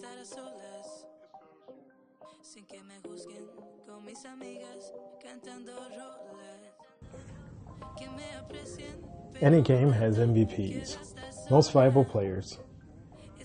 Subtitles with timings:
[0.00, 1.06] Estar a solas,
[2.42, 3.46] sin que me juzguen
[3.86, 6.60] con mis amigas cantando rolas.
[7.98, 8.96] Que me aprecien.
[9.42, 12.58] Any game has MVPs, most valuable players.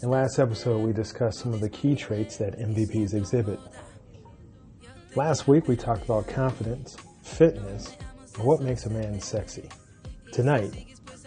[0.02, 3.60] In last episode, we discussed some of the key traits that MVPs exhibit.
[5.16, 7.98] Last week, we talked about confidence, fitness,
[8.36, 9.70] and what makes a man sexy.
[10.32, 10.74] Tonight,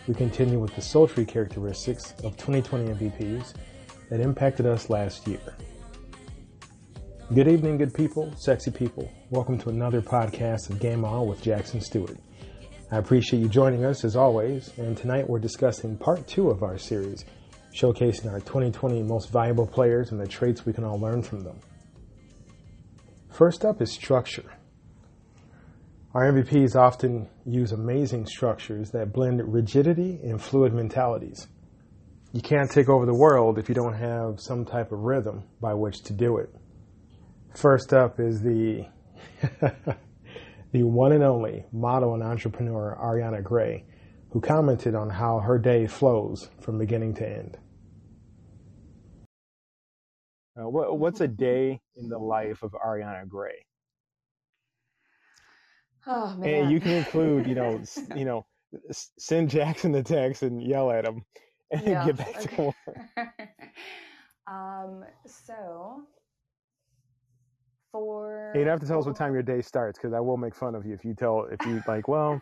[0.06, 3.54] we continue with the sultry characteristics of 2020 MVPs
[4.10, 5.40] that impacted us last year.
[7.34, 9.10] Good evening, good people, sexy people.
[9.30, 12.16] Welcome to another podcast of Game On with Jackson Stewart.
[12.90, 16.78] I appreciate you joining us as always, and tonight we're discussing part two of our
[16.78, 17.26] series,
[17.74, 21.60] showcasing our 2020 most valuable players and the traits we can all learn from them.
[23.30, 24.50] First up is structure.
[26.14, 31.46] Our MVPs often use amazing structures that blend rigidity and fluid mentalities.
[32.32, 35.74] You can't take over the world if you don't have some type of rhythm by
[35.74, 36.54] which to do it.
[37.54, 38.86] First up is the
[40.72, 43.84] the one and only model and entrepreneur Ariana Gray,
[44.30, 47.58] who commented on how her day flows from beginning to end.
[50.58, 53.64] Uh, what, what's a day in the life of Ariana Gray?
[56.06, 56.48] Oh man.
[56.48, 57.80] And you can include, you know,
[58.16, 58.46] you know,
[58.92, 61.24] send Jackson the text and yell at him,
[61.70, 62.76] and Yeah, get back to work.
[64.46, 65.04] um.
[65.26, 66.02] So
[67.92, 70.36] for And you have to tell us what time your day starts, because I will
[70.36, 72.08] make fun of you if you tell if you like.
[72.08, 72.40] Well,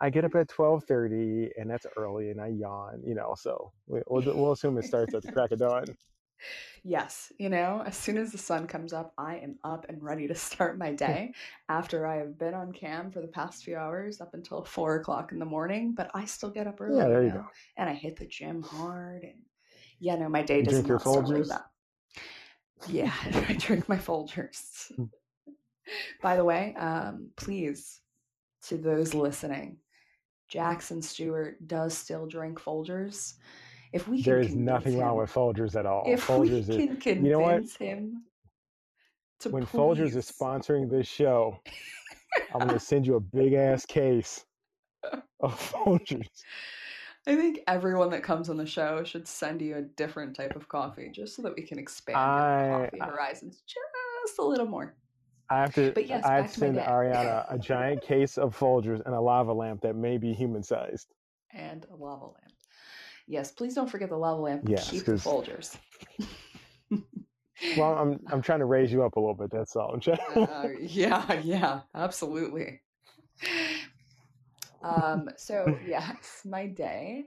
[0.00, 3.34] I get up at twelve thirty, and that's early, and I yawn, you know.
[3.36, 5.84] So we'll we'll assume it starts at the crack of dawn.
[6.84, 10.26] Yes, you know, as soon as the sun comes up, I am up and ready
[10.28, 11.32] to start my day
[11.68, 15.32] after I have been on cam for the past few hours up until four o'clock
[15.32, 15.92] in the morning.
[15.94, 17.46] But I still get up early, Yeah, there you know, go.
[17.76, 19.22] and I hit the gym hard.
[19.24, 19.40] And
[20.00, 21.48] yeah, no, my day You does drink your not start like Folgers?
[21.48, 21.66] that.
[22.86, 23.12] Yeah,
[23.48, 24.92] I drink my Folgers.
[24.96, 25.04] Hmm.
[26.22, 28.00] By the way, um, please,
[28.68, 29.78] to those listening,
[30.48, 33.34] Jackson Stewart does still drink Folgers.
[33.92, 36.04] If we can There is nothing wrong with Folgers at all.
[36.06, 37.70] if Folgers we is can convince you know what?
[37.78, 38.22] him
[39.40, 41.58] to when Folgers is sponsoring this show,
[42.54, 44.44] I'm gonna send you a big ass case
[45.40, 46.28] of Folgers.
[47.26, 50.68] I think everyone that comes on the show should send you a different type of
[50.68, 54.66] coffee just so that we can expand I- your coffee I- horizons just a little
[54.66, 54.94] more.
[55.50, 55.92] I have to.
[55.92, 56.76] But yes, I have to to send.
[56.78, 61.12] Ariana a giant case of Folgers and a lava lamp that may be human sized.
[61.52, 62.51] And a lava lamp.
[63.26, 64.62] Yes, please don't forget the lava lamp.
[64.66, 65.76] Yes, Keep the Folgers.
[67.76, 69.50] Well, I'm I'm trying to raise you up a little bit.
[69.50, 69.92] That's all.
[69.94, 72.80] I'm trying- Uh, yeah, yeah, absolutely.
[74.82, 77.24] Um, so yes, my day.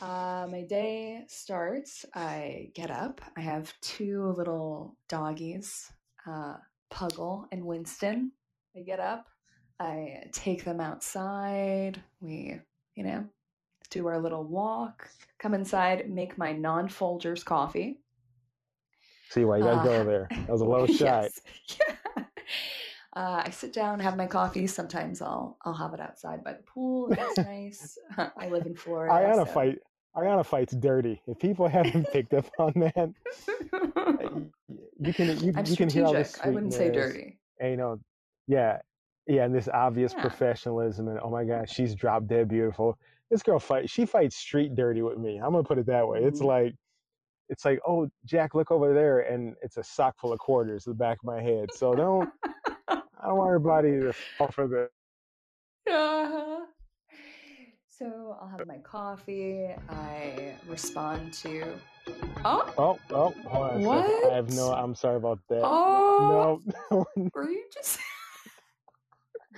[0.00, 2.04] Uh, my day starts.
[2.14, 3.20] I get up.
[3.36, 5.90] I have two little doggies,
[6.26, 6.54] uh,
[6.92, 8.30] Puggle and Winston.
[8.76, 9.26] I get up.
[9.80, 12.00] I take them outside.
[12.20, 12.60] We,
[12.94, 13.26] you know,
[13.90, 15.08] do our little walk.
[15.38, 16.08] Come inside.
[16.10, 18.00] Make my non-Folgers coffee.
[19.30, 20.28] See why you gotta Uh, go there.
[20.30, 21.24] That was a low shot.
[21.24, 21.40] Yes.
[21.78, 22.24] Yeah.
[23.16, 24.66] Uh, I sit down, have my coffee.
[24.68, 27.10] Sometimes I'll I'll have it outside by the pool.
[27.10, 27.98] It's nice.
[28.16, 29.12] I live in Florida.
[29.12, 29.78] Ariana so- fight.
[30.16, 31.20] Ariana fights dirty.
[31.26, 33.12] If people haven't picked up on that,
[35.00, 36.38] you can you, you can hear all this.
[36.42, 37.38] I wouldn't say dirty.
[37.60, 37.98] and you know,
[38.46, 38.78] yeah,
[39.28, 40.22] yeah, and this obvious Yeah.
[40.22, 42.98] professionalism, and oh my gosh, she's drop dead beautiful.
[43.30, 45.36] This girl fight, she fights street dirty with me.
[45.36, 46.24] I'm gonna put it that way.
[46.24, 46.46] It's Mhm.
[46.46, 46.74] like,
[47.50, 50.92] it's like, oh, Jack, look over there, and it's a sock full of quarters in
[50.92, 51.72] the back of my head.
[51.74, 52.30] So don't,
[52.88, 54.90] I don't want everybody to fall for the.
[55.90, 56.66] Uh-huh.
[57.88, 59.74] So I'll have my coffee.
[59.88, 61.74] I respond to.
[62.44, 64.26] Oh, Oh, oh, hold on a.
[64.30, 64.72] I have no.
[64.72, 65.62] I'm sorry about that.
[65.64, 66.62] oh!
[66.90, 67.98] No, Were you just?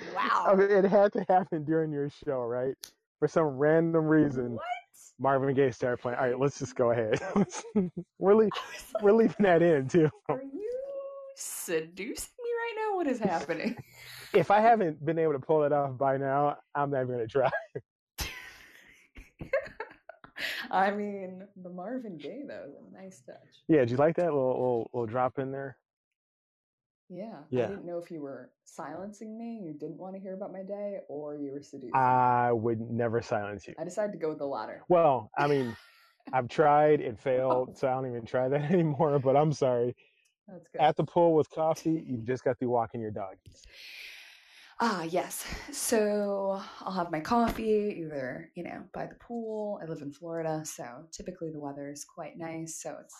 [0.01, 0.55] I wow.
[0.55, 2.75] mean, it had to happen during your show, right?
[3.19, 4.55] For some random reason.
[4.55, 4.65] What?
[5.19, 6.19] Marvin Gaye started playing.
[6.19, 7.21] All right, let's just go ahead.
[8.19, 8.49] we're, le-
[9.03, 10.09] we're leaving that in too.
[10.31, 10.71] Are you
[11.35, 12.97] seducing me right now?
[12.97, 13.77] What is happening?
[14.33, 17.27] If I haven't been able to pull it off by now, I'm not even gonna
[17.27, 17.51] try.
[20.71, 23.37] I mean, the Marvin Gaye though, is a nice touch.
[23.69, 25.77] Yeah, did you like that little little, little drop in there?
[27.11, 27.41] Yeah.
[27.51, 27.65] Yeah.
[27.65, 30.63] I didn't know if you were silencing me, you didn't want to hear about my
[30.63, 31.95] day, or you were seducing.
[31.95, 33.75] I would never silence you.
[33.79, 34.85] I decided to go with the latter.
[34.89, 35.77] Well, I mean,
[36.33, 39.19] I've tried, it failed, so I don't even try that anymore.
[39.19, 39.97] But I'm sorry.
[40.47, 40.81] That's good.
[40.81, 43.35] At the pool with coffee, you just got through walking your dog.
[44.83, 45.45] Ah, yes.
[45.73, 49.79] So I'll have my coffee either, you know, by the pool.
[49.83, 52.81] I live in Florida, so typically the weather is quite nice.
[52.81, 53.15] So it's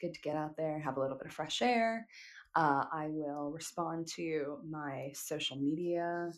[0.00, 2.06] good to get out there, have a little bit of fresh air.
[2.54, 6.30] Uh, I will respond to my social media,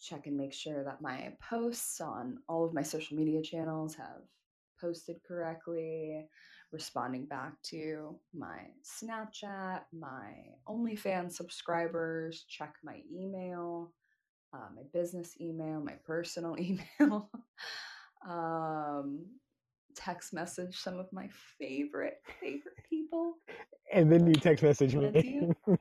[0.00, 4.22] check and make sure that my posts on all of my social media channels have
[4.80, 6.26] posted correctly,
[6.72, 10.34] responding back to my Snapchat, my
[10.68, 13.92] OnlyFans subscribers, check my email,
[14.52, 17.30] uh, my business email, my personal email,
[18.28, 19.24] um,
[19.98, 21.28] text message some of my
[21.58, 23.34] favorite, favorite people.
[23.92, 25.50] And then you text message me.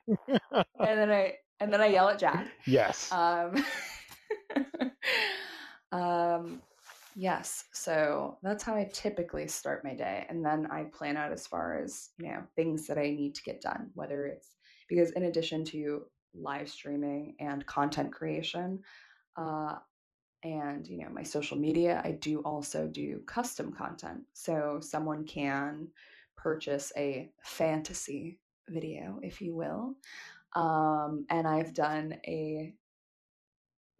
[0.80, 2.48] And then I and then I yell at Jack.
[2.66, 3.12] yes.
[3.12, 3.64] Um,
[5.92, 6.62] um,
[7.16, 7.66] yes.
[7.74, 11.80] So that's how I typically start my day, and then I plan out as far
[11.80, 13.90] as you know things that I need to get done.
[13.96, 14.56] Whether it's
[14.88, 16.04] because in addition to
[16.34, 18.80] live streaming and content creation,
[19.36, 19.76] uh,
[20.44, 24.22] and you know my social media, I do also do custom content.
[24.34, 25.88] So someone can
[26.36, 28.40] purchase a fantasy
[28.70, 29.96] video, if you will.
[30.56, 32.74] Um, and I've done a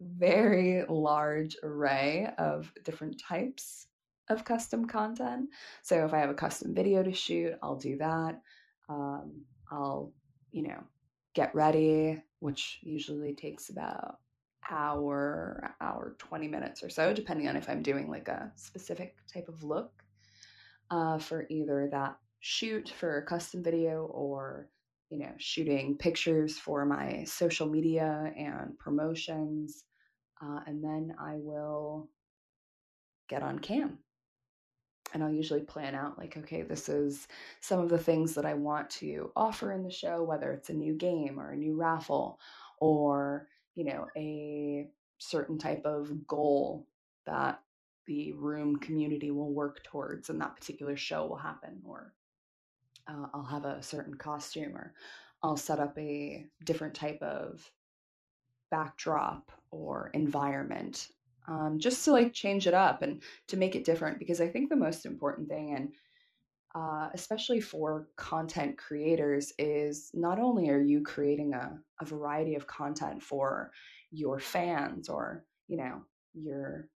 [0.00, 3.86] very large array of different types
[4.28, 5.48] of custom content.
[5.82, 8.40] So if I have a custom video to shoot, I'll do that.
[8.88, 10.12] Um, I'll,
[10.50, 10.82] you know,
[11.34, 14.18] get ready, which usually takes about
[14.70, 19.48] hour, hour 20 minutes or so, depending on if I'm doing like a specific type
[19.48, 20.02] of look
[20.90, 24.68] uh, for either that shoot for a custom video or
[25.10, 29.84] you know shooting pictures for my social media and promotions
[30.42, 32.08] uh, and then i will
[33.28, 33.98] get on cam.
[35.12, 37.26] And i'll usually plan out like okay this is
[37.60, 40.74] some of the things that i want to offer in the show whether it's a
[40.74, 42.38] new game or a new raffle
[42.78, 44.88] or you know a
[45.18, 46.84] certain type of goal
[47.26, 47.60] that
[48.06, 52.12] the room community will work towards and that particular show will happen or
[53.06, 54.94] uh, I'll have a certain costume or
[55.44, 57.70] I'll set up a different type of
[58.72, 61.08] backdrop or environment
[61.46, 64.70] um, just to like change it up and to make it different because I think
[64.70, 65.92] the most important thing and
[66.78, 72.66] uh, especially for content creators is not only are you creating a, a variety of
[72.66, 73.72] content for
[74.12, 76.02] your fans or you know
[76.34, 76.88] your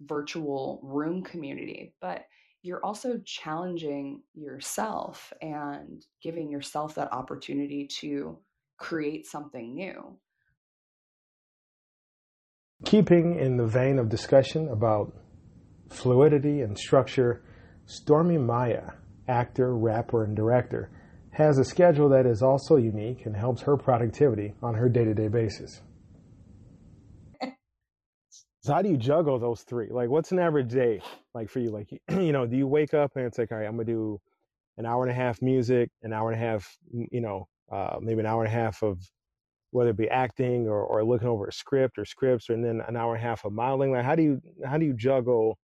[0.00, 2.24] virtual room community but
[2.62, 8.38] you're also challenging yourself and giving yourself that opportunity to
[8.78, 10.18] create something new.
[12.84, 15.12] Keeping in the vein of discussion about
[15.88, 17.42] fluidity and structure,
[17.86, 18.92] Stormi Maya,
[19.28, 20.90] actor, rapper, and director,
[21.32, 25.14] has a schedule that is also unique and helps her productivity on her day to
[25.14, 25.82] day basis.
[28.60, 29.88] So how do you juggle those three?
[29.90, 31.00] Like, what's an average day
[31.34, 31.70] like for you?
[31.70, 34.20] Like, you know, do you wake up and it's like, all right, I'm gonna do
[34.76, 38.20] an hour and a half music, an hour and a half, you know, uh, maybe
[38.20, 38.98] an hour and a half of
[39.70, 42.96] whether it be acting or, or looking over a script or scripts, and then an
[42.96, 43.92] hour and a half of modeling.
[43.92, 45.58] Like, how do you how do you juggle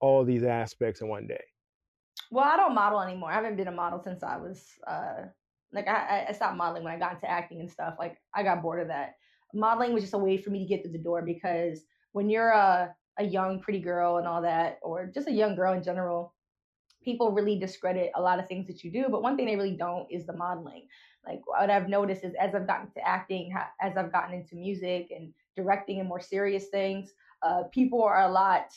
[0.00, 1.42] all these aspects in one day?
[2.34, 3.30] Well, I don't model anymore.
[3.30, 5.26] I haven't been a model since I was uh
[5.72, 7.94] like I, I stopped modeling when I got into acting and stuff.
[7.96, 9.14] Like I got bored of that.
[9.54, 12.50] Modeling was just a way for me to get through the door because when you're
[12.50, 16.34] a a young pretty girl and all that, or just a young girl in general,
[17.04, 19.06] people really discredit a lot of things that you do.
[19.08, 20.88] But one thing they really don't is the modeling.
[21.24, 25.08] Like what I've noticed is as I've gotten to acting, as I've gotten into music
[25.10, 27.12] and directing and more serious things,
[27.42, 28.72] uh, people are a lot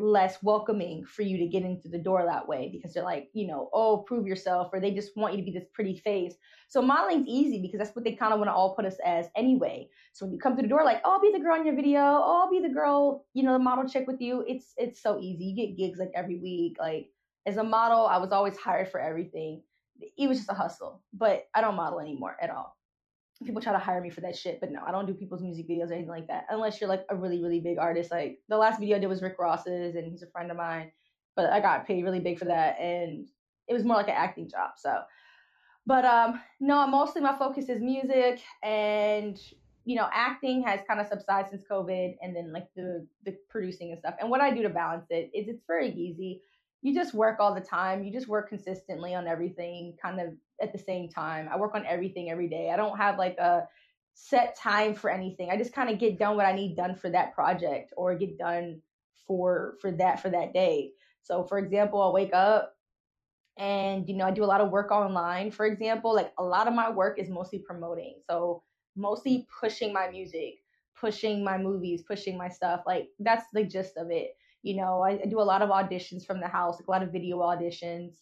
[0.00, 3.46] less welcoming for you to get into the door that way because they're like, you
[3.46, 6.34] know, oh, prove yourself, or they just want you to be this pretty face.
[6.68, 9.26] So modeling's easy because that's what they kind of want to all put us as
[9.36, 9.88] anyway.
[10.12, 11.76] So when you come to the door, like, oh, I'll be the girl in your
[11.76, 14.44] video, oh, I'll be the girl, you know, the model chick with you.
[14.48, 15.44] It's it's so easy.
[15.44, 16.76] You get gigs like every week.
[16.78, 17.08] Like
[17.46, 19.62] as a model, I was always hired for everything.
[20.16, 22.76] It was just a hustle, but I don't model anymore at all.
[23.44, 25.68] People try to hire me for that shit, but no, I don't do people's music
[25.68, 28.10] videos or anything like that unless you're like a really really big artist.
[28.10, 30.92] Like the last video I did was Rick Ross's, and he's a friend of mine,
[31.36, 33.26] but I got paid really big for that, and
[33.68, 34.72] it was more like an acting job.
[34.76, 35.02] So,
[35.86, 39.40] but um, no, mostly my focus is music and
[39.84, 43.90] you know, acting has kind of subsided since COVID, and then like the the producing
[43.90, 44.14] and stuff.
[44.20, 46.42] And what I do to balance it is it's very easy.
[46.82, 48.04] You just work all the time.
[48.04, 51.48] You just work consistently on everything, kind of at the same time.
[51.50, 52.70] I work on everything every day.
[52.70, 53.68] I don't have like a
[54.14, 55.50] set time for anything.
[55.50, 58.38] I just kind of get done what I need done for that project or get
[58.38, 58.82] done
[59.26, 60.92] for for that for that day.
[61.22, 62.76] So for example, I'll wake up
[63.58, 65.50] and you know, I do a lot of work online.
[65.50, 68.20] For example, like a lot of my work is mostly promoting.
[68.28, 68.62] So
[68.96, 70.54] mostly pushing my music,
[70.98, 72.82] pushing my movies, pushing my stuff.
[72.86, 74.32] Like that's the gist of it.
[74.62, 77.02] You know, I, I do a lot of auditions from the house, like a lot
[77.02, 78.16] of video auditions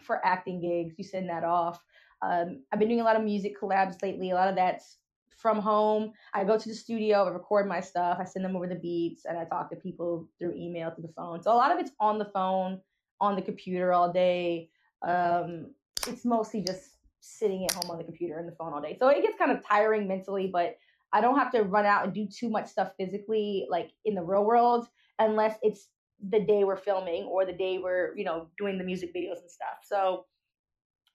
[0.00, 0.94] for acting gigs.
[0.96, 1.82] You send that off.
[2.22, 4.30] Um, I've been doing a lot of music collabs lately.
[4.30, 4.98] A lot of that's
[5.40, 6.12] from home.
[6.34, 9.24] I go to the studio, I record my stuff, I send them over the beats,
[9.24, 11.42] and I talk to people through email, through the phone.
[11.42, 12.80] So a lot of it's on the phone,
[13.20, 14.68] on the computer all day.
[15.06, 15.74] Um,
[16.06, 18.96] it's mostly just sitting at home on the computer and the phone all day.
[18.98, 20.76] So it gets kind of tiring mentally, but
[21.12, 24.22] I don't have to run out and do too much stuff physically, like in the
[24.22, 24.86] real world,
[25.20, 25.88] unless it's
[26.28, 29.50] the day we're filming or the day we're, you know, doing the music videos and
[29.50, 29.78] stuff.
[29.84, 30.26] So,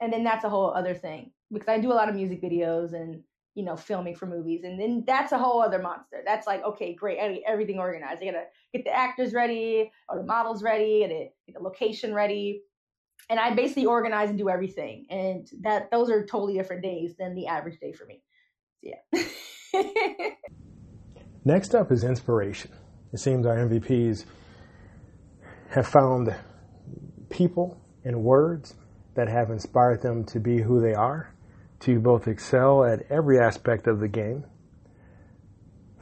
[0.02, 2.94] and then that's a whole other thing because I do a lot of music videos
[2.94, 3.22] and,
[3.54, 4.64] you know, filming for movies.
[4.64, 6.24] And then that's a whole other monster.
[6.26, 7.20] That's like, okay, great.
[7.20, 8.22] I everything organized.
[8.22, 12.62] I gotta get the actors ready or the models ready, and get the location ready
[13.30, 15.06] and I basically organize and do everything.
[15.10, 18.22] And that those are totally different days than the average day for me.
[18.84, 18.92] So,
[19.74, 20.30] yeah.
[21.46, 22.72] Next up is inspiration.
[23.16, 24.26] It seems our MVPs
[25.70, 26.36] have found
[27.30, 28.76] people and words
[29.14, 31.34] that have inspired them to be who they are,
[31.80, 34.44] to both excel at every aspect of the game.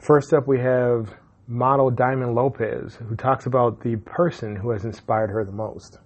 [0.00, 1.14] First up, we have
[1.46, 6.00] model Diamond Lopez, who talks about the person who has inspired her the most.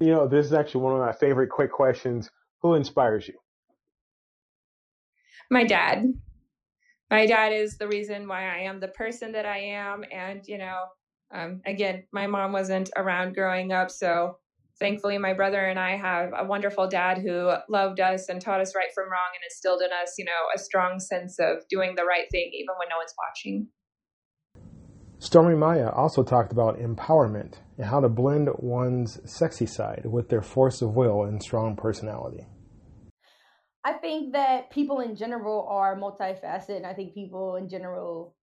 [0.00, 2.28] You know, this is actually one of my favorite quick questions.
[2.62, 3.34] Who inspires you?
[5.48, 6.12] My dad.
[7.12, 10.02] My dad is the reason why I am the person that I am.
[10.10, 10.78] And, you know,
[11.30, 13.90] um, again, my mom wasn't around growing up.
[13.90, 14.38] So
[14.80, 18.74] thankfully, my brother and I have a wonderful dad who loved us and taught us
[18.74, 22.04] right from wrong and instilled in us, you know, a strong sense of doing the
[22.06, 23.68] right thing, even when no one's watching.
[25.18, 30.40] Stormi Maya also talked about empowerment and how to blend one's sexy side with their
[30.40, 32.46] force of will and strong personality.
[33.84, 38.36] I think that people in general are multifaceted, and I think people in general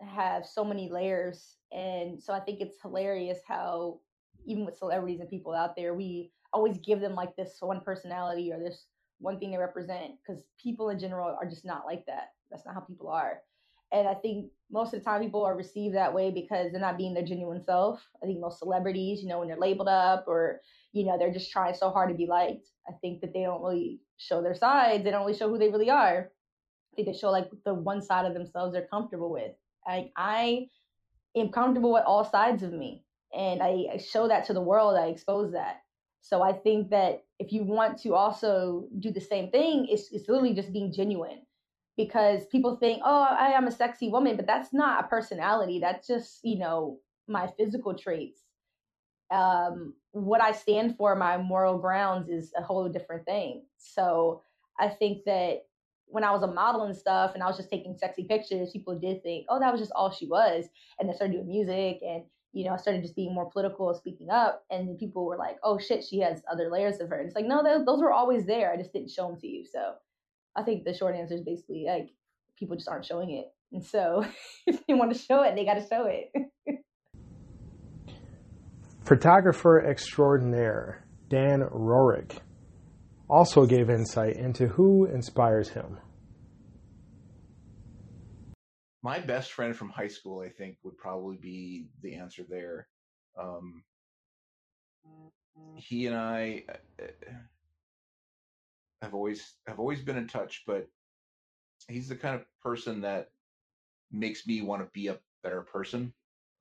[0.00, 1.56] have so many layers.
[1.72, 4.00] And so I think it's hilarious how,
[4.46, 8.52] even with celebrities and people out there, we always give them like this one personality
[8.52, 8.86] or this
[9.18, 12.30] one thing they represent because people in general are just not like that.
[12.50, 13.40] That's not how people are.
[13.92, 16.96] And I think most of the time people are received that way because they're not
[16.96, 18.00] being their genuine self.
[18.22, 20.60] I think most celebrities, you know, when they're labeled up or,
[20.92, 23.62] you know, they're just trying so hard to be liked, I think that they don't
[23.62, 25.02] really show their sides.
[25.02, 26.30] They don't really show who they really are.
[26.92, 29.52] I think they show like the one side of themselves they're comfortable with.
[29.86, 30.68] Like I
[31.36, 33.04] am comfortable with all sides of me.
[33.34, 34.96] And I, I show that to the world.
[34.96, 35.82] I expose that.
[36.22, 40.28] So I think that if you want to also do the same thing, it's, it's
[40.28, 41.40] literally just being genuine
[42.04, 45.80] because people think, oh, I am a sexy woman, but that's not a personality.
[45.80, 48.40] That's just, you know, my physical traits.
[49.30, 53.64] Um, what I stand for, my moral grounds, is a whole different thing.
[53.76, 54.42] So
[54.78, 55.66] I think that
[56.06, 58.98] when I was a model and stuff, and I was just taking sexy pictures, people
[58.98, 60.64] did think, oh, that was just all she was.
[60.98, 64.30] And I started doing music, and you know, I started just being more political, speaking
[64.30, 67.18] up, and people were like, oh shit, she has other layers of her.
[67.18, 68.72] And it's like, no, those, those were always there.
[68.72, 69.64] I just didn't show them to you.
[69.64, 69.92] So
[70.56, 72.10] I think the short answer is basically like
[72.58, 73.46] people just aren't showing it.
[73.72, 74.24] And so
[74.66, 76.32] if they want to show it, they got to show it.
[79.04, 82.38] Photographer extraordinaire Dan Rorick
[83.28, 85.98] also gave insight into who inspires him.
[89.02, 92.88] My best friend from high school, I think, would probably be the answer there.
[93.40, 93.82] Um,
[95.76, 96.64] he and I,
[97.00, 97.06] uh,
[99.02, 100.88] have always have always been in touch, but
[101.88, 103.30] he's the kind of person that
[104.10, 106.12] makes me want to be a better person.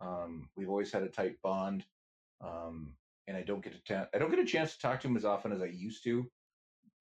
[0.01, 1.85] Um, we've always had a tight bond,
[2.41, 2.93] um,
[3.27, 5.17] and I don't get to ta- I don't get a chance to talk to him
[5.17, 6.29] as often as I used to.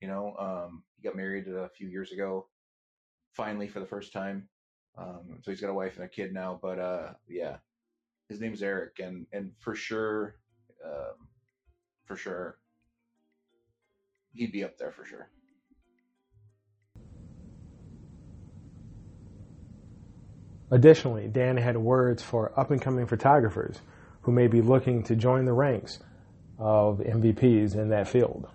[0.01, 2.49] You know, um, he got married a few years ago,
[3.33, 4.49] finally for the first time.
[4.97, 6.59] Um, so he's got a wife and a kid now.
[6.61, 7.59] But uh, yeah,
[8.29, 10.37] his name's Eric, and and for sure,
[10.85, 11.29] um,
[12.05, 12.59] for sure,
[14.33, 15.29] he'd be up there for sure.
[20.71, 23.81] Additionally, Dan had words for up and coming photographers
[24.23, 26.01] who may be looking to join the ranks
[26.59, 28.49] of MVPs in that field.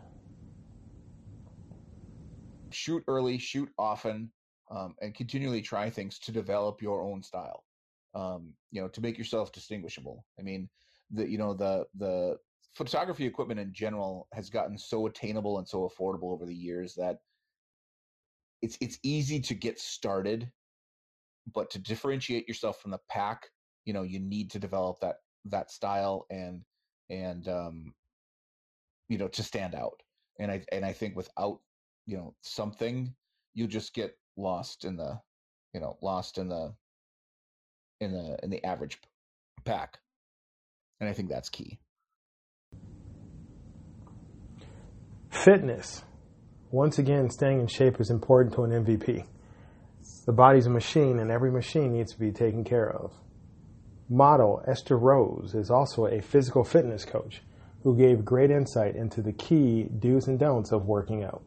[2.70, 4.32] Shoot early, shoot often,
[4.70, 7.63] um, and continually try things to develop your own style.
[8.13, 10.24] Um, you know, to make yourself distinguishable.
[10.39, 10.70] I mean,
[11.13, 12.38] the you know the the
[12.75, 17.17] photography equipment in general has gotten so attainable and so affordable over the years that
[18.62, 20.50] it's it's easy to get started
[21.53, 23.50] but to differentiate yourself from the pack
[23.86, 26.62] you know you need to develop that that style and
[27.10, 27.93] and um
[29.10, 30.01] you know to stand out.
[30.39, 31.60] And i and i think without
[32.08, 33.13] you know something
[33.53, 35.20] you just get lost in the
[35.74, 36.74] you know lost in the
[38.01, 39.00] in the in the average
[39.63, 40.00] pack
[41.00, 41.79] and i think that's key
[45.33, 46.03] Fitness.
[46.71, 49.25] Once again, staying in shape is important to an MVP.
[50.25, 53.12] The body's a machine, and every machine needs to be taken care of.
[54.09, 57.41] Model Esther Rose is also a physical fitness coach
[57.81, 61.43] who gave great insight into the key do's and don'ts of working out.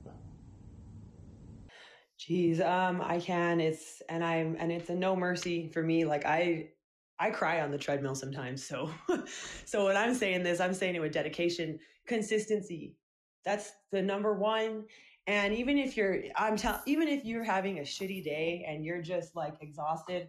[2.20, 3.60] Jeez, um, I can.
[3.60, 6.04] It's and I'm and it's a no mercy for me.
[6.04, 6.70] Like I
[7.18, 8.66] I cry on the treadmill sometimes.
[8.66, 8.90] So
[9.64, 12.96] so when I'm saying this, I'm saying it with dedication, consistency.
[13.44, 14.84] That's the number one.
[15.26, 19.02] And even if you're, I'm telling, even if you're having a shitty day and you're
[19.02, 20.28] just like exhausted,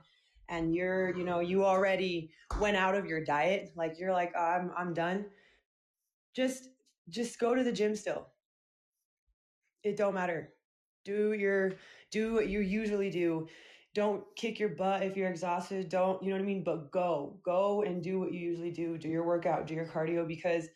[0.49, 4.41] and you're, you know, you already went out of your diet, like you're like, oh,
[4.41, 5.25] I'm, I'm done.
[6.35, 6.69] Just,
[7.09, 8.27] just go to the gym still.
[9.83, 10.53] It don't matter.
[11.03, 11.73] Do your,
[12.11, 13.47] do what you usually do.
[13.97, 15.89] Don't kick your butt if you're exhausted.
[15.89, 16.63] Don't, you know what I mean?
[16.63, 18.95] But go, go and do what you usually do.
[18.95, 20.67] Do your workout, do your cardio because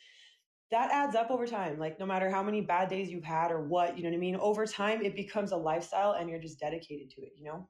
[0.72, 1.78] that adds up over time.
[1.78, 4.20] Like no matter how many bad days you've had or what, you know what I
[4.20, 4.38] mean?
[4.38, 7.70] Over time, it becomes a lifestyle and you're just dedicated to it, you know?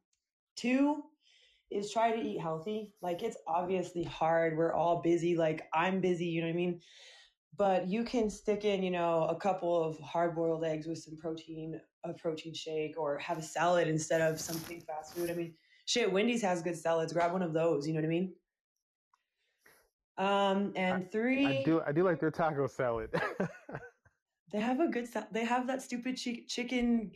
[0.56, 1.04] Two
[1.70, 2.94] is try to eat healthy.
[3.02, 4.56] Like it's obviously hard.
[4.56, 5.36] We're all busy.
[5.36, 6.80] Like I'm busy, you know what I mean?
[7.58, 11.18] But you can stick in, you know, a couple of hard boiled eggs with some
[11.18, 15.30] protein, a protein shake, or have a salad instead of something fast food.
[15.30, 15.54] I mean,
[15.86, 17.14] shit, Wendy's has good salads.
[17.14, 18.34] Grab one of those, you know what I mean?
[20.18, 23.10] Um, and three, I do I do like their taco salad.
[24.52, 25.08] they have a good.
[25.32, 27.12] They have that stupid chi- chicken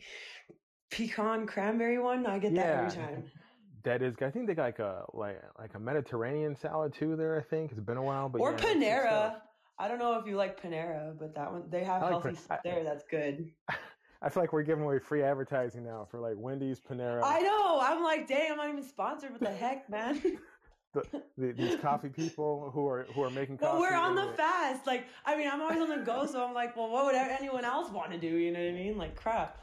[0.90, 2.26] pecan cranberry one.
[2.26, 3.24] I get that every time.
[3.84, 4.14] that is.
[4.20, 7.16] I think they got like a like like a Mediterranean salad too.
[7.16, 9.36] There, I think it's been a while, but Or yeah, Panera.
[9.78, 12.60] I don't know if you like Panera, but that one they have I healthy stuff
[12.64, 12.82] there.
[12.82, 13.50] That's good.
[14.22, 17.78] I feel like we're giving away free advertising now for like Wendy's, Panera, I know.
[17.80, 19.32] I'm like, dang, I'm not even sponsored.
[19.32, 20.20] What the heck, man?
[20.94, 23.80] the, the, these coffee people who are who are making but coffee.
[23.80, 24.86] we're on the fast.
[24.86, 27.64] Like, I mean, I'm always on the go, so I'm like, well, what would anyone
[27.64, 28.28] else want to do?
[28.28, 28.96] You know what I mean?
[28.96, 29.58] Like, crap.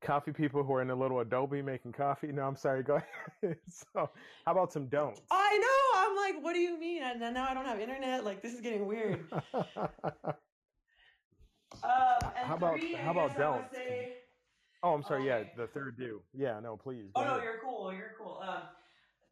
[0.00, 2.28] coffee people who are in a little Adobe making coffee.
[2.28, 2.82] No, I'm sorry.
[2.84, 3.00] Go
[3.42, 3.56] ahead.
[3.68, 4.10] so,
[4.46, 5.22] how about some don'ts?
[5.30, 6.00] I know.
[6.00, 7.02] I'm like, what do you mean?
[7.02, 8.24] And now I don't have internet.
[8.24, 9.24] Like, this is getting weird.
[11.82, 13.76] Um, and How about- three, how about guess I would don'ts?
[13.76, 14.18] say-
[14.82, 15.26] oh, I'm sorry.
[15.26, 16.22] Yeah, the third do.
[16.34, 17.10] Yeah, no, please.
[17.14, 17.42] Oh no, ahead.
[17.44, 17.92] you're cool.
[17.94, 18.42] You're cool.
[18.42, 18.66] Um,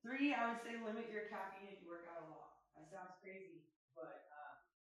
[0.03, 2.55] three, I would say limit your caffeine if you work out a lot.
[2.79, 3.67] That sounds crazy,
[3.99, 4.55] but uh,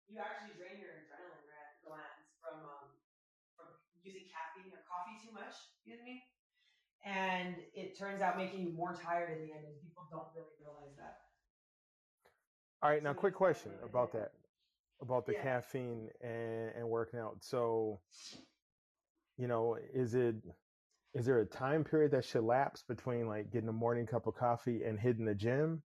[0.07, 1.41] you actually drain your adrenaline
[1.81, 2.85] glands from um,
[3.57, 3.73] from
[4.05, 5.57] using caffeine or coffee too much.
[5.83, 6.21] You know what I mean?
[7.05, 10.53] And it turns out making you more tired in the end, and people don't really
[10.61, 11.19] realize that.
[12.81, 14.31] All right, now So quick question about that,
[15.03, 15.41] about the Yeah.
[15.43, 17.43] caffeine and, and working out.
[17.43, 18.01] So,
[19.37, 20.35] you know, is it
[21.13, 24.35] is there a time period that should lapse between like getting a morning cup of
[24.35, 25.83] coffee and hitting the gym?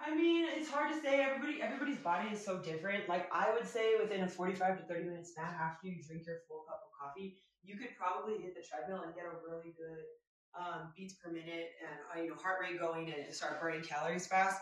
[0.00, 1.20] I mean, it's hard to say.
[1.20, 3.08] Everybody, everybody's body is so different.
[3.08, 6.40] Like I would say, within a forty-five to thirty minute span after you drink your
[6.48, 10.08] full cup of coffee, you could probably hit the treadmill and get a really good
[10.56, 14.26] um, beats per minute and uh, you know heart rate going and start burning calories
[14.26, 14.60] fast.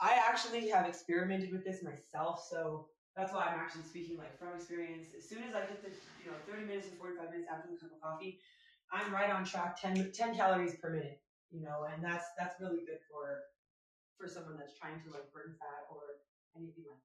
[0.00, 4.54] I actually have experimented with this myself, so that's why I'm actually speaking like from
[4.56, 5.08] experience.
[5.16, 5.90] As soon as I hit the
[6.22, 8.40] you know thirty minutes and forty-five minutes after the cup of coffee,
[8.92, 11.20] I'm right on track 10, 10 calories per minute.
[11.50, 13.40] You know, and that's that's really good for
[14.18, 16.20] for someone that's trying to like burn fat or
[16.56, 17.04] anything like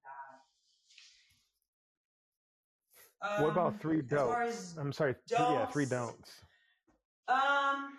[3.24, 3.42] that.
[3.42, 4.76] what Um, about three don'ts?
[4.78, 5.16] I'm sorry.
[5.28, 6.32] th- yeah, three don'ts, don'ts.
[7.28, 7.94] Um,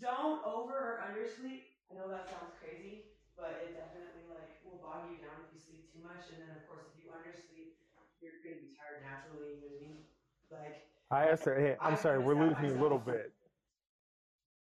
[0.00, 1.62] don't over or undersleep.
[1.90, 5.60] I know that sounds crazy, but it definitely like will bog you down if you
[5.60, 7.80] sleep too much, and then of course if you undersleep,
[8.20, 9.56] you're gonna be tired naturally.
[9.56, 9.98] You know what I mean?
[10.50, 10.76] Like,
[11.10, 11.56] I asked her.
[11.58, 12.18] Hey, I'm I've sorry.
[12.18, 13.32] We're losing you a little bit.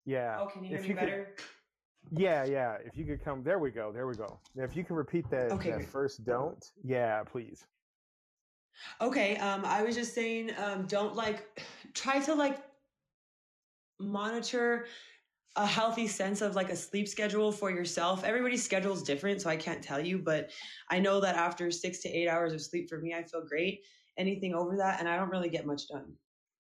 [0.06, 0.38] Yeah.
[0.40, 1.36] oh, can you hear if me you could, better?
[2.12, 2.78] yeah, yeah.
[2.86, 3.92] If you could come, there we go.
[3.92, 4.40] There we go.
[4.56, 7.66] If you can repeat that Okay, that first don't, yeah, please.
[9.00, 11.62] Okay, um, I was just saying, um, don't like
[11.94, 12.58] try to like
[14.00, 14.86] monitor
[15.56, 18.24] a healthy sense of like a sleep schedule for yourself.
[18.24, 20.50] Everybody's schedule is different, so I can't tell you, but
[20.90, 23.82] I know that after six to eight hours of sleep for me, I feel great.
[24.18, 26.14] Anything over that, and I don't really get much done.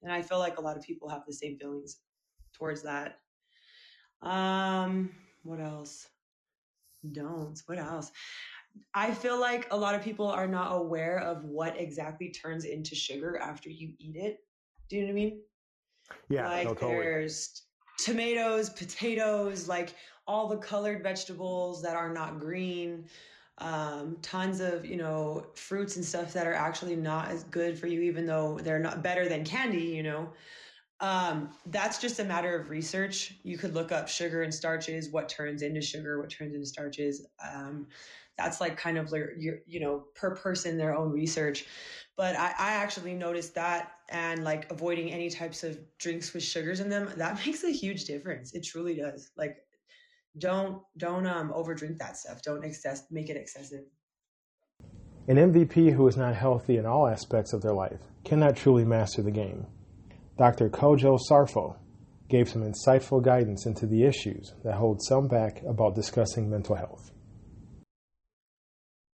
[0.03, 1.97] And I feel like a lot of people have the same feelings
[2.53, 3.19] towards that.
[4.21, 5.11] Um,
[5.43, 6.07] what else?
[7.11, 7.63] Don'ts.
[7.67, 8.11] What else?
[8.93, 12.95] I feel like a lot of people are not aware of what exactly turns into
[12.95, 14.37] sugar after you eat it.
[14.89, 15.41] Do you know what I mean?
[16.29, 16.95] Yeah, like no, totally.
[16.95, 17.63] there's
[17.97, 19.93] tomatoes, potatoes, like
[20.27, 23.05] all the colored vegetables that are not green,
[23.59, 27.87] um, tons of you know fruits and stuff that are actually not as good for
[27.87, 29.83] you, even though they're not better than candy.
[29.83, 30.29] You know,
[30.99, 33.35] um, that's just a matter of research.
[33.43, 37.27] You could look up sugar and starches, what turns into sugar, what turns into starches.
[37.43, 37.87] Um,
[38.37, 41.65] that's like kind of your, you know, per person their own research.
[42.15, 46.79] But I, I actually noticed that and like avoiding any types of drinks with sugars
[46.79, 48.53] in them, that makes a huge difference.
[48.53, 49.31] It truly does.
[49.35, 49.57] Like
[50.37, 52.41] don't don't um overdrink that stuff.
[52.41, 53.83] Don't excess make it excessive.
[55.27, 59.21] An MVP who is not healthy in all aspects of their life cannot truly master
[59.21, 59.65] the game.
[60.37, 60.69] Dr.
[60.69, 61.77] Kojo Sarfo
[62.27, 67.11] gave some insightful guidance into the issues that hold some back about discussing mental health.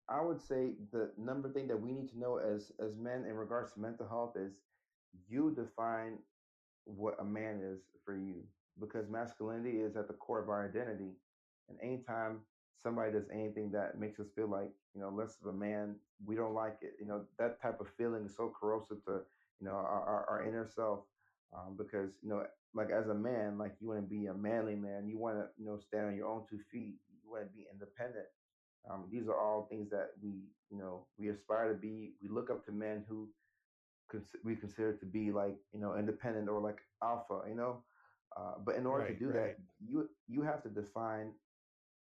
[0.09, 3.35] I would say the number thing that we need to know as as men in
[3.35, 4.53] regards to mental health is
[5.29, 6.19] you define
[6.85, 8.43] what a man is for you
[8.81, 11.13] because masculinity is at the core of our identity
[11.69, 12.41] and anytime
[12.83, 16.37] somebody does anything that makes us feel like you know less of a man we
[16.37, 19.21] don't like it you know that type of feeling is so corrosive to
[19.61, 21.01] you know our, our, our inner self
[21.57, 24.77] um, because you know like as a man like you want to be a manly
[24.77, 27.57] man you want to you know stand on your own two feet you want to
[27.57, 28.27] be independent
[28.91, 30.31] um, these are all things that we,
[30.71, 32.13] you know, we aspire to be.
[32.23, 33.29] We look up to men who
[34.11, 37.85] cons- we consider to be like, you know, independent or like alpha, you know.
[38.37, 39.33] Uh, but in order Right, to do right.
[39.33, 41.35] that, you you have to define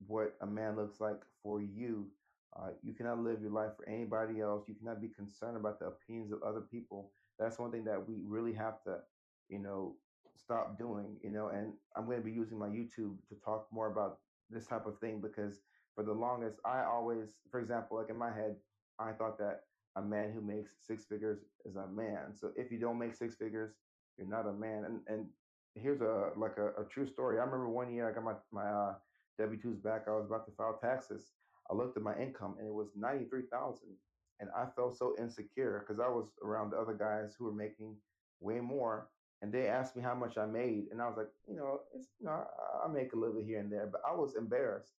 [0.07, 2.11] what a man looks like for you.
[2.57, 4.69] Uh, you cannot live your life for anybody else.
[4.69, 7.13] You cannot be concerned about the opinions of other people.
[7.39, 9.01] That's one thing that we really have to,
[9.49, 9.97] you know,
[10.37, 11.19] stop doing.
[11.23, 14.19] You know, and I'm going to be using my YouTube to talk more about
[14.51, 15.63] this type of thing because
[15.95, 18.57] for the longest, I always, for example, like in my head,
[18.99, 19.65] I thought that
[19.97, 22.35] a man who makes six figures is a man.
[22.35, 23.73] So if you don't make six figures,
[24.17, 24.85] you're not a man.
[24.85, 25.27] And and
[25.75, 27.39] here's a like a, a true story.
[27.39, 28.95] I remember one year I got my my uh,
[29.39, 30.05] W twos back.
[30.07, 31.33] I was about to file taxes.
[31.71, 33.91] I looked at my income and it was ninety three thousand,
[34.41, 37.97] and I felt so insecure because I was around the other guys who were making
[38.41, 39.09] way more.
[39.43, 42.09] And they asked me how much I made, and I was like, you know, it's
[42.21, 42.45] you know,
[42.85, 44.93] I, make a little here and there, but I was embarrassed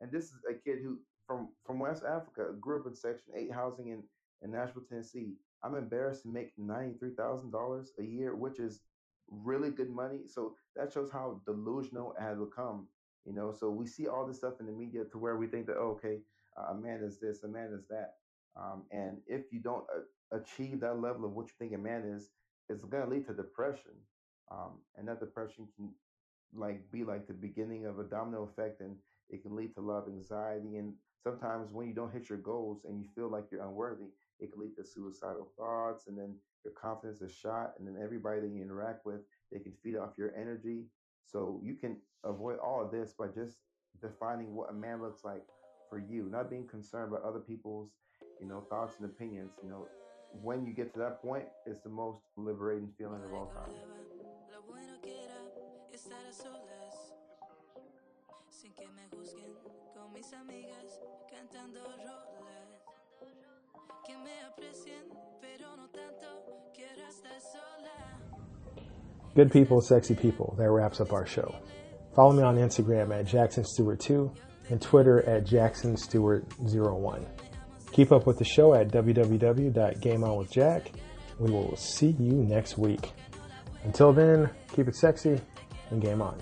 [0.00, 3.52] and this is a kid who from from West Africa grew up in Section Eight
[3.52, 4.02] housing in
[4.46, 5.34] in Nashville, Tennessee.
[5.62, 8.82] I'm embarrassed to make ninety three thousand dollars a year, which is
[9.28, 10.20] really good money.
[10.26, 12.88] So that shows how delusional it has become.
[13.26, 15.66] You know, so we see all this stuff in the media to where we think
[15.66, 16.20] that oh, okay,
[16.70, 18.14] a man is this, a man is that,
[18.56, 22.04] um, and if you don't uh, achieve that level of what you think a man
[22.04, 22.30] is,
[22.68, 23.92] it's going to lead to depression,
[24.52, 25.90] um, and that depression can
[26.54, 28.96] like be like the beginning of a domino effect and
[29.28, 32.38] it can lead to a lot of anxiety and sometimes when you don't hit your
[32.38, 34.06] goals and you feel like you're unworthy
[34.40, 38.40] it can lead to suicidal thoughts and then your confidence is shot and then everybody
[38.40, 39.20] that you interact with
[39.52, 40.84] they can feed off your energy.
[41.24, 43.56] So you can avoid all of this by just
[44.02, 45.42] defining what a man looks like
[45.88, 47.90] for you not being concerned about other people's
[48.40, 49.86] you know thoughts and opinions you know.
[50.42, 53.72] When you get to that point it's the most liberating feeling of all time.
[58.50, 59.54] Sin que me juzguen,
[59.94, 62.35] con mis amigas cantando rolas.
[64.06, 65.02] Que me aprecien,
[65.40, 66.26] pero no tanto,
[66.72, 68.20] quiero estar sola.
[69.34, 70.54] Good people, sexy people.
[70.56, 71.56] That wraps up our show.
[72.14, 74.30] Follow me on Instagram at JacksonStewart2
[74.70, 77.26] and Twitter at JacksonStewart01.
[77.90, 80.86] Keep up with the show at www.gameonwithjack.
[81.40, 83.12] We will see you next week.
[83.84, 85.40] Until then, keep it sexy
[85.90, 86.40] and game on.